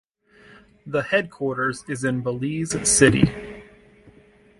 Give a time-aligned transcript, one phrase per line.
[0.87, 3.61] The headquarters is in Belize City.